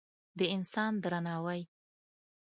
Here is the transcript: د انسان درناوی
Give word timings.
د 0.37 0.41
انسان 0.55 0.93
درناوی 1.03 1.61